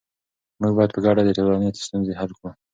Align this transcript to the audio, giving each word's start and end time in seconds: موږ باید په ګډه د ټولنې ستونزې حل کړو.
موږ 0.61 0.71
باید 0.77 0.91
په 0.95 0.99
ګډه 1.05 1.21
د 1.25 1.29
ټولنې 1.37 1.67
ستونزې 1.85 2.13
حل 2.19 2.29
کړو. 2.37 2.49